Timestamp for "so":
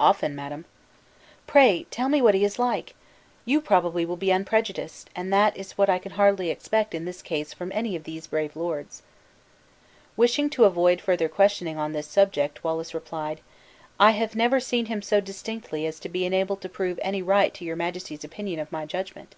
15.02-15.20